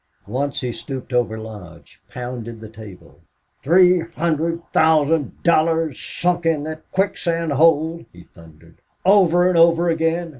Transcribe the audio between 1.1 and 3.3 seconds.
over Lodge, pounded the table.